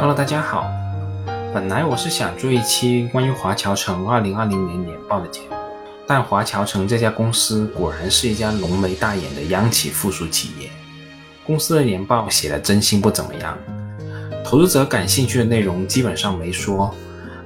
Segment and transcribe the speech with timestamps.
[0.00, 0.70] Hello，大家好。
[1.52, 5.56] 本来我是想做一期关于华侨城2020年年报的节目，
[6.06, 10.70] 但华侨城这家公司果然是一家浓眉大眼的央企附属企业。
[11.44, 13.58] 公司的年报写的真心不怎么样，
[14.44, 16.94] 投资者感兴趣的内容基本上没说，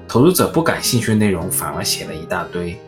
[0.06, 2.78] 投资者不感兴趣的内容反而写了一大堆。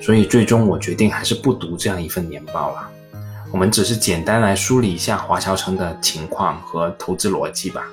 [0.00, 2.88] 所以最终我决定还是不读这样一份年报了。
[3.50, 7.84] 我们只是简单来梳理一下华侨城的情况和投资逻辑吧。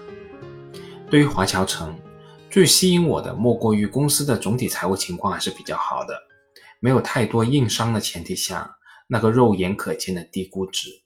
[1.09, 1.99] 对于华侨城，
[2.51, 6.13] 最吸引我的莫过于公司的总体财务情况还是比较好的，
[6.79, 8.77] 没有太多硬伤的前提下，
[9.07, 11.01] 那个肉眼可见的低估值。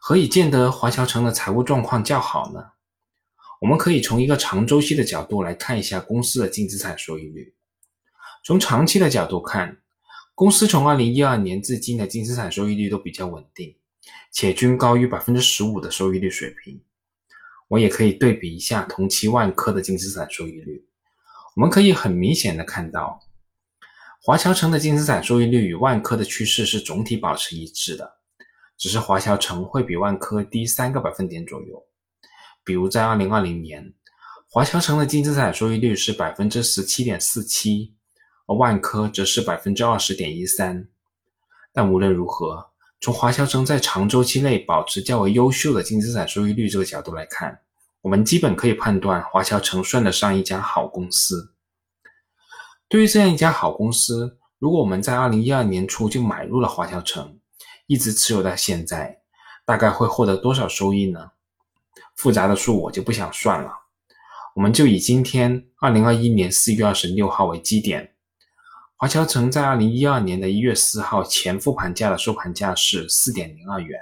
[0.00, 2.64] 何以见得华侨城的财务状况较好呢？
[3.60, 7.54] 我们可以从一个长周期的角度来看一下公司的净资产收益率。
[8.42, 9.78] 从长期的角度看，
[10.34, 13.76] 公司从2012年至今的净资产收益率都比较稳定，
[14.32, 16.82] 且均高于百分之十五的收益率水平。
[17.70, 20.84] 我也可以对比一下同期万科的净资产收益率，
[21.54, 23.20] 我们可以很明显的看到，
[24.20, 28.16] 华侨城的净资产收益率与万科的趋势是总体保持一致的，
[28.76, 31.80] 只是华侨城会比万科低三个百分点左右。
[32.64, 33.94] 比如在2020年，
[34.48, 37.94] 华侨城的净资产收益率是百分之十七点四七，
[38.46, 40.88] 而万科则是百分之二十点一三。
[41.72, 42.69] 但无论如何。
[43.00, 47.58] 从华侨城在长周期内保持较为优秀的净资产收益率这个角度来看，
[48.02, 51.54] 我们基本可以判断华侨城算得上一家好公司。
[52.90, 57.38] 对于这样一家好公司，如果我们在二零一二年初就买入了华侨城，
[57.86, 59.20] 一直持有到现在，
[59.64, 61.30] 大概会获得多少收益呢？
[62.14, 63.72] 复杂的数我就不想算了，
[64.54, 68.12] 我们就以今天二零二一年四月二十六号为基点。
[69.00, 73.98] 华侨城在二零一二年的一月四号前复盘价的收盘价是四点零二元，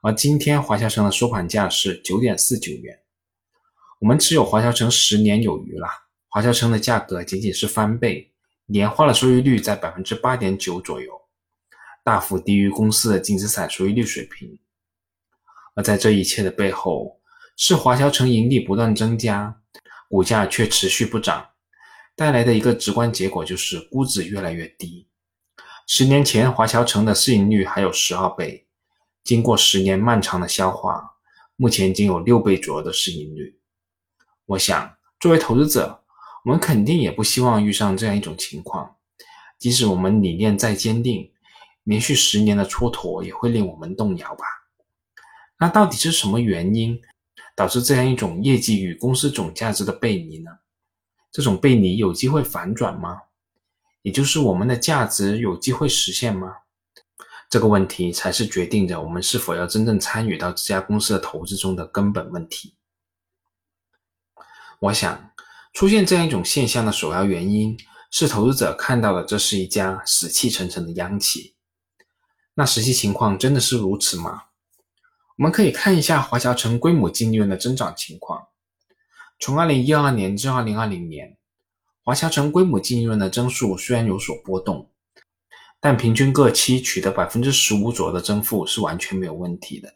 [0.00, 3.00] 而今天华侨城的收盘价是九点四九元。
[3.98, 5.86] 我们持有华侨城十年有余了，
[6.30, 8.32] 华侨城的价格仅仅是翻倍，
[8.64, 11.12] 年化的收益率在百分之八点九左右，
[12.02, 14.58] 大幅低于公司的净资产收益率水平。
[15.74, 17.20] 而在这一切的背后，
[17.58, 19.60] 是华侨城盈利不断增加，
[20.08, 21.50] 股价却持续不涨。
[22.14, 25.08] 带来的一个直观结果就是估值越来越低。
[25.86, 28.66] 十年前华侨城的市盈率还有十二倍，
[29.24, 31.02] 经过十年漫长的消化，
[31.56, 33.58] 目前仅有六倍左右的市盈率。
[34.46, 36.04] 我想，作为投资者，
[36.44, 38.96] 我们肯定也不希望遇上这样一种情况。
[39.58, 41.32] 即使我们理念再坚定，
[41.84, 44.44] 连续十年的蹉跎也会令我们动摇吧？
[45.58, 47.00] 那到底是什么原因
[47.54, 50.50] 导致这样一种业绩与公司总价值的背离呢？
[51.32, 53.22] 这种背离有机会反转吗？
[54.02, 56.58] 也就是我们的价值有机会实现吗？
[57.48, 62.74] 这个问题才是决定着我们是否要真正参与到这家公司的投资中的根本问题。
[64.80, 65.30] 我想，
[65.72, 67.78] 出现这样一种现象的首要原因
[68.10, 71.54] 是投资者看到了这是一家死气沉沉的央企。
[72.54, 74.42] 那实际情况真的是如此吗？
[75.36, 78.48] 我们可以看一下华侨城规模净利润的增长情况。
[79.42, 81.36] 从二零一二年至二零二零年，
[82.04, 84.88] 华侨城规模净利润的增速虽然有所波动，
[85.80, 89.92] 但平均各期取得百分之十五左右的增幅是完全没有问题的。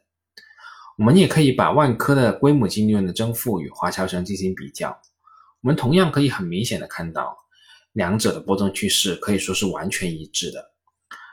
[0.99, 4.91] 我们也可以把万科的规模净利润的增幅与华侨城进行比较，
[5.61, 7.39] 我们同样可以很明显的看到，
[7.93, 10.73] 两者的波动趋势可以说是完全一致的，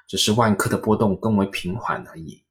[0.07, 2.43] 只是万科的波动更为平缓而已。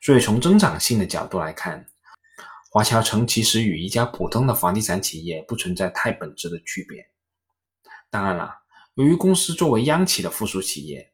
[0.00, 1.84] 所以从增长性的角度来看，
[2.76, 7.08] 华侨城其实与一家普通的房地产企业不存在太本质的区别。
[8.10, 8.54] 当然了，
[8.96, 11.10] 由于公司作为央企的附属企业，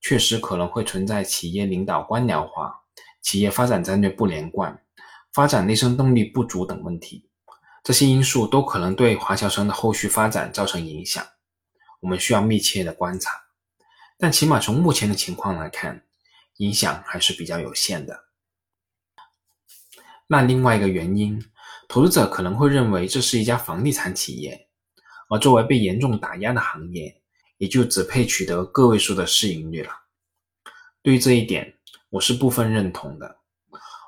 [0.00, 2.74] 确实可能会存在企业领导官僚化、
[3.22, 4.76] 企业发展战略不连贯、
[5.32, 7.30] 发展内生动力不足等问题。
[7.84, 11.24] 这些因素都可能对华侨城的后续发展造成影响。
[12.00, 13.30] 我们需要密切的观察，
[14.18, 16.04] 但起码从目前的情况来看，
[16.56, 18.24] 影响还是比较有限的。
[20.26, 21.42] 那另外一个原因，
[21.88, 24.68] 投资者可能会认为这是一家房地产企业，
[25.28, 27.14] 而作为被严重打压的行业，
[27.58, 29.90] 也就只配取得个位数的市盈率了。
[31.02, 31.74] 对于这一点，
[32.08, 33.36] 我是部分认同的。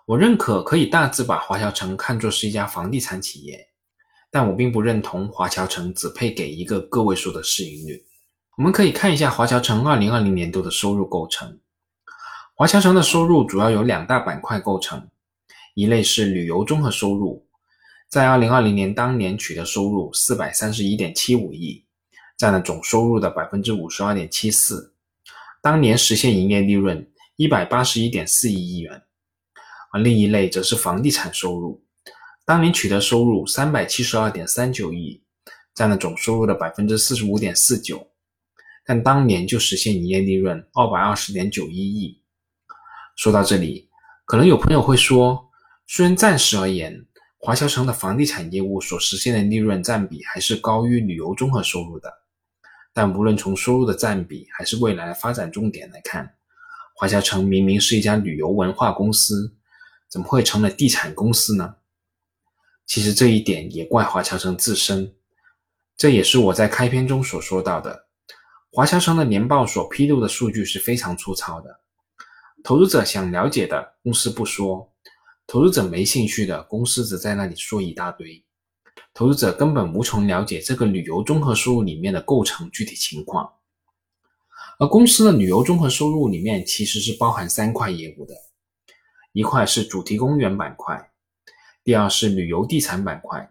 [0.06, 3.68] 我认可可以大致把华侨城看作是一家房地产企业，
[4.30, 8.02] 但我并不认同华侨城只配给一个个位数的市盈率。
[8.56, 11.60] 我们可以看一下华侨城2020年度的收入构成。
[12.54, 15.06] 华侨城的收入主要由两大板块构成。
[15.76, 17.46] 一类是旅游综合收入，
[18.08, 21.84] 在二零二零年当年取得收入四百三十一点七五亿，
[22.38, 24.94] 占了总收入的百分之五十二点七四，
[25.60, 27.06] 当年实现营业利润
[27.36, 29.02] 一百八十一点四一亿元。
[29.92, 31.84] 而另一类则是房地产收入，
[32.46, 35.22] 当年取得收入三百七十二点三九亿，
[35.74, 38.08] 占了总收入的百分之四十五点四九，
[38.86, 42.22] 但当年就实现营业利润二百二十点九一亿。
[43.14, 43.90] 说到这里，
[44.24, 45.45] 可能有朋友会说，
[45.88, 47.06] 虽然暂时而言，
[47.38, 52.12] 华侨城的房地产业务所实现的利润占比还是高于旅游综合收入的，
[52.92, 56.34] 但无论从收入的占比还是未来的发展重点来看，
[56.96, 59.54] 华侨城明明是一家旅游文化公司，
[60.08, 61.76] 怎么会成了地产公司呢？
[62.84, 65.14] 其实这一点也怪华侨城自身，
[65.96, 68.06] 这也是我在开篇中所说到的。
[68.72, 71.80] 华侨城的年报所披露的数据是非常粗糙的，
[72.64, 74.92] 投资者想了解的公司不说，
[75.46, 78.44] 投资者没兴趣的公司则在那里说一大堆，
[79.14, 83.52] 投资者根本无从了解这个旅游综合收入里面的构成具体情况。
[84.78, 88.34] 而公司的旅游综合收入里面其实是包含三块业务的，
[89.32, 91.12] 一块是主题公园板块，
[91.84, 93.48] 第二是旅游地产板块，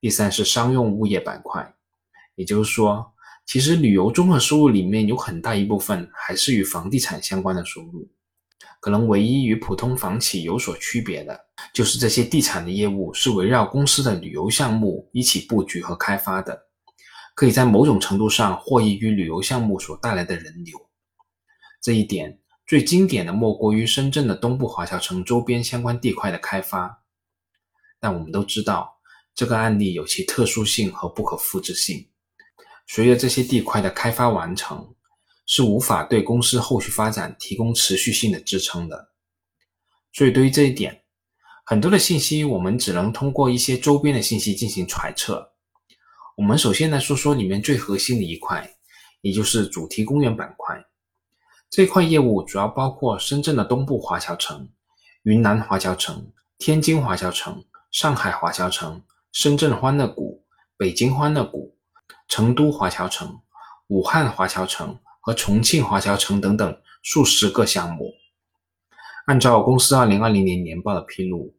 [0.00, 1.74] 第三是商用物业板块。
[2.34, 3.12] 也就是说，
[3.44, 8.08] 其实旅游综合收入里面有很大一部分还是与房地产相关的收入，
[8.80, 11.38] 可能唯一与普通房企有所区别的，
[11.74, 16.66] 就是这些地产的业务是围绕公司的旅游项目一起布局和开发的。
[17.34, 20.88] 可以在某种程度上获益于旅游项目所带来的人流，
[21.82, 27.02] 这一点最经典的莫过于深圳的东部华侨城周边相关地块的开发。
[28.00, 28.98] 但我们都知道，
[29.34, 32.08] 这个案例有其特殊性和不可复制性。
[32.86, 34.95] 随着这些地块的开发完成，
[35.46, 39.12] 是无法对公司后续发展提供持续性的支撑的。
[40.12, 41.04] 所以，对于这一点，
[41.64, 45.52] 很多的信息我们只能通过一些周边的信息进行揣测。
[46.36, 48.76] 我们首先来说说里面最核心的一块，
[49.22, 50.84] 也就是主题公园板块。
[51.70, 54.68] 这块业务主要包括深圳的东部华侨城、
[55.22, 59.02] 云南华侨城、天津华侨城、上海华侨城、
[59.32, 60.44] 深圳欢乐谷、
[60.76, 61.76] 北京欢乐谷、
[62.28, 63.40] 成都华侨城、
[63.88, 68.14] 武汉华侨城和重庆华侨城等等数十个项目。
[69.26, 71.52] 按照公司2020年年报的披露，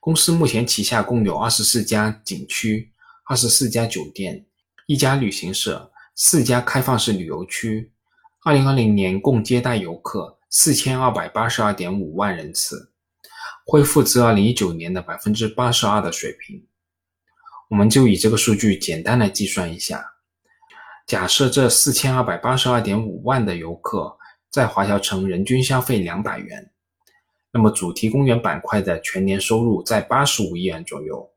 [0.00, 2.90] 公司目前旗下共有24家景区。
[3.26, 4.44] 二十四家酒店，
[4.86, 7.92] 一家旅行社，四家开放式旅游区。
[8.42, 12.92] 二零二零年共接待游客四千二百八十二点五万人次，
[13.64, 16.66] 恢复至二零一九年的百分之八十二的水平。
[17.70, 20.04] 我们就以这个数据简单来计算一下：
[21.06, 24.16] 假设这四千二百八十二点五万的游客
[24.50, 26.70] 在华侨城人均消费两百元，
[27.52, 31.30] 那么主题公园板块的全年收入在八十五亿元左右。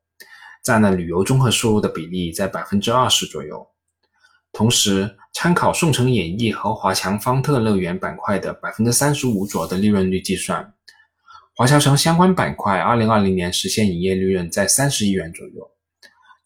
[0.64, 3.66] 占了旅游综合收入的比例在百分之二十左右。
[4.52, 10.74] 同时，参考宋城演艺和华强方特乐园板块的百分之三十五左右的利润率计算，
[11.54, 15.70] 华侨城相关板块二零二零年实现营业利润在三十亿元左右，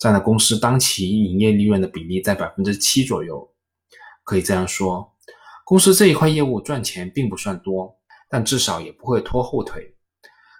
[0.02, 3.48] 占了公司当期营业利润的比例在百分之七左右。
[4.24, 5.14] 可以这样说，
[5.64, 7.96] 公司这一块业务赚钱并不算多，
[8.28, 9.94] 但至少也不会拖后腿。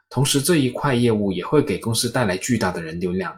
[0.09, 3.37] 同时，这一块业务也会给公司带来巨大的人流量，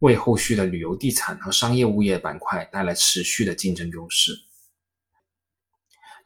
[0.00, 4.34] 为后续的旅游地产和商业物业板块带来持续的竞争优势。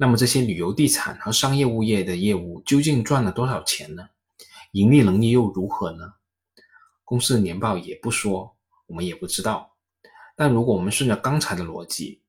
[0.01, 4.09] 那么，这些旅游地产和商业物业的业务究竟赚了多少钱呢？
[4.73, 6.15] 盈利能力又如何呢？
[7.05, 8.56] 公司的年报也不说，
[8.87, 9.77] 我们也不知道。
[10.37, 12.23] 但如果我们顺着刚才的逻辑，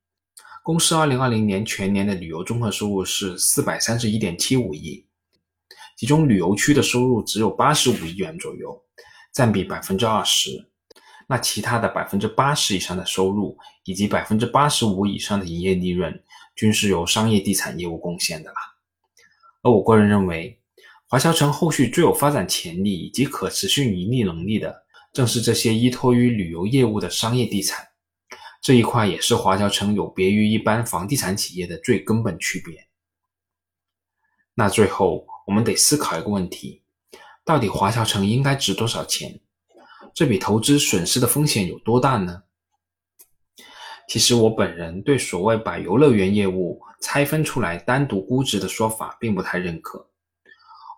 [0.62, 5.06] 公司2020年全年的旅游综合收入是431.75亿。
[5.96, 8.82] 其中旅游区的收入只有八十五亿元左右，
[9.32, 10.70] 占比百分之二十。
[11.26, 16.22] 那其他的百分之八十以上的收入以及百分之八十五以上的营业利润，
[16.56, 18.56] 均是由商业地产业务贡献的啦。
[19.62, 20.58] 而我个人认为，
[21.06, 24.86] 华侨城后续最有发展潜力以及可持续盈利能力的，
[25.18, 27.84] 正是这些依托于旅游业务的商业地产。
[28.62, 32.86] 这一块也是华侨城有别于一般房地产企业的最根本区别。
[34.54, 35.26] 那最后。
[35.48, 36.82] 我们得思考一个问题：
[37.42, 39.40] 到底华侨城应该值多少钱？
[40.14, 42.42] 这笔投资损失的风险有多大呢？
[44.10, 50.06] 其实我本人对所谓把游乐园业务拆分出来单独估值的说法并不太认可。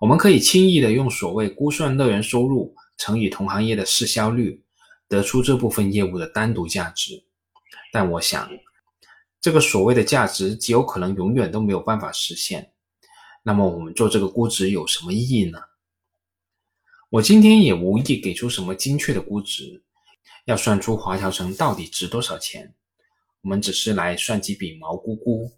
[0.01, 4.63] 我们可以轻易的用所谓估算乐园收入乘以同行业的市销率，
[5.09, 7.25] 得出这部分业务的单独价值。
[7.91, 8.51] 但我想，
[9.41, 12.75] 这个所谓的价值极有可能永远都没有办法实现。
[13.43, 15.59] 那么我们做这个估值有什么意义呢？
[17.09, 19.83] 我今天也无意给出什么精确的估值，
[20.45, 22.75] 要算出华侨城到底值多少钱，
[23.41, 25.51] 我们只是来算几笔毛估估。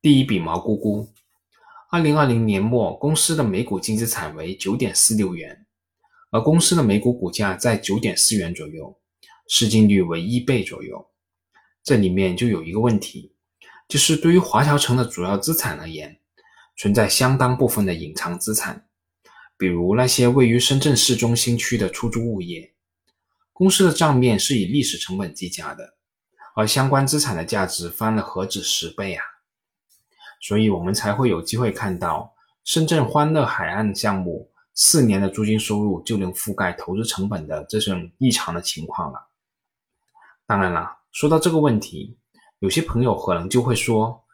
[0.00, 1.12] 第一笔毛估估，
[1.90, 5.63] 二零二零年末公司的每股净资产为九点四六元，
[6.34, 8.98] 而公司的每股股价在九点四元左右，
[9.46, 11.06] 市净率为一倍左右。
[11.84, 13.36] 这里面就有一个问题，
[13.86, 16.18] 就是对于华侨城的主要资产而言，
[16.76, 18.84] 存在相当部分的隐藏资产，
[19.56, 22.74] 比如那些位于深圳市中心区的出租物业。
[23.52, 25.94] 公司的账面是以历史成本计价的，
[26.56, 29.22] 而相关资产的价值翻了何止十倍啊！
[30.40, 39.28] 所以我们才会有机会看到深圳欢乐海岸项目四年的租金收入就能覆盖投资成本的这种异常的情况了。
[40.46, 42.18] 当然了，说到这个问题，
[42.58, 44.24] 有些朋友可能就会说：“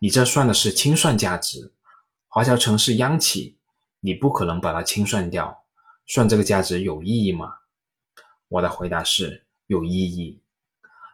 [0.00, 1.72] 你这算的是清算价值，
[2.28, 3.58] 华侨城是央企，
[4.00, 5.64] 你不可能把它清算掉，
[6.06, 7.54] 算这个价值有意义吗？”
[8.48, 10.40] 我的回答是有意义。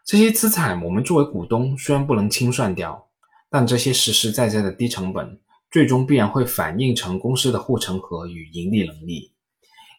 [0.05, 3.09] 这些资产我们作为股东虽然不能清算掉，
[3.51, 5.39] 但这些实实在在的低成本，
[5.77, 9.35] 最终必然会反映成公司的护城河与盈利能力。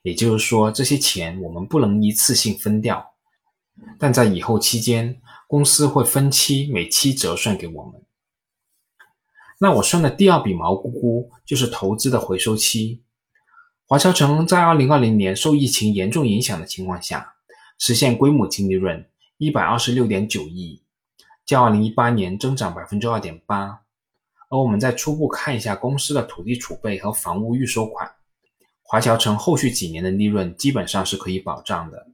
[0.02, 3.14] 也就是说，这些钱我们不能一次性分掉，
[4.00, 8.02] 但在以后期间，公司会分期每期折算给我们。
[9.60, 13.04] 那我算的第二笔毛估估就是投资的回收期。
[13.86, 17.36] 华侨城在二零二零年受疫情严重影响的情况下，
[17.78, 19.08] 实现规模净利润
[19.38, 20.82] 一百二十六点九亿，
[21.46, 23.84] 较二零一八年增长百分之二点八。
[24.50, 28.10] 而我们再初步看一下公司的土地储备和房屋预收款，
[28.82, 32.08] 华侨城后续几年的利润基本上是可以保障的。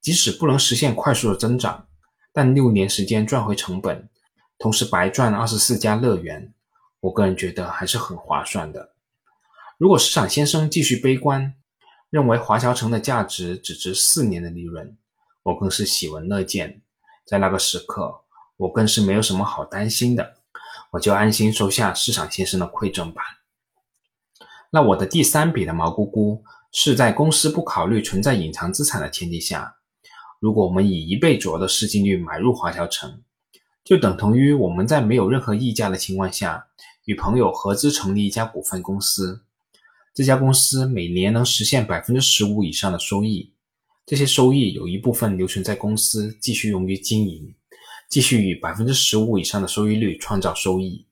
[0.00, 1.86] 即使不能实现快速的增长，
[2.32, 4.08] 但六年时间赚回成本，
[4.58, 6.54] 同时白赚二十四家乐园，
[7.00, 8.94] 我个人觉得还是很划算的。
[9.76, 11.54] 如果市场先生继续悲观，
[12.08, 14.96] 认为华侨城的价值只值四年的利润，
[15.42, 16.80] 我更是喜闻乐见。
[17.26, 18.22] 在那个时刻，
[18.56, 20.36] 我更是没有什么好担心的，
[20.92, 23.22] 我就安心收下市场先生的馈赠吧。
[24.72, 29.76] 那我的第三笔的毛估估是在公司不考虑存在隐藏资产的前提下，
[30.38, 33.22] 如果我们以一倍左右的市净率买入华侨城，
[33.84, 36.66] 就等同于我们在没有任何溢价的情况下，
[37.04, 39.44] 与朋友合资成立一家股份公司。
[40.14, 43.52] 这家公司每年能实现百分之十五以上的收益，
[44.06, 47.54] 这些收益有一部分留存在公司，继续用于经营，
[48.10, 51.06] 继续以百分之十五以上的收益率创造收益，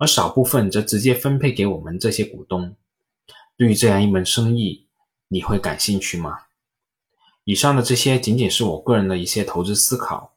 [0.00, 2.76] 而少部分则直接分配给我们这些股东。
[3.56, 4.88] 对于这样一门生意，
[5.28, 6.40] 你会感兴趣吗？
[7.44, 10.34] 以上的这些仅仅是我个人的一些投资思考，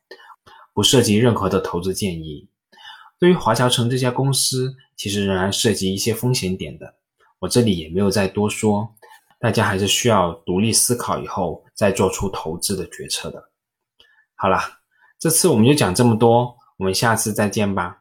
[0.72, 2.48] 不涉及任何的投资建议。
[3.18, 6.94] 对于华侨城这家公司，其实仍然涉及一些风险点的。
[7.40, 8.94] 我这里也没有再多说，
[9.40, 13.50] 大家还是需要独立思考以后再做出投资的决策的。
[14.36, 14.60] 好了，
[15.20, 17.98] 这次我们就讲这么多，我们下次再见吧。